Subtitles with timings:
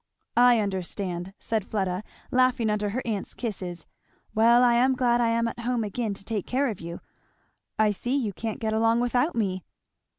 [0.35, 2.01] "I understand!" said Fleda
[2.31, 3.85] laughing under her aunt's kisses.
[4.33, 7.01] "Well I am glad I am at home again to take care of you.
[7.77, 9.63] I see you can't get along without me!"